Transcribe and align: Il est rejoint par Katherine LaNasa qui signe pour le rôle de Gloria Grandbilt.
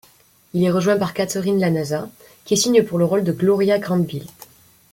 Il 0.55 0.63
est 0.63 0.71
rejoint 0.71 0.97
par 0.97 1.13
Katherine 1.13 1.59
LaNasa 1.59 2.09
qui 2.45 2.57
signe 2.57 2.81
pour 2.81 2.97
le 2.97 3.05
rôle 3.05 3.23
de 3.23 3.31
Gloria 3.31 3.77
Grandbilt. 3.77 4.25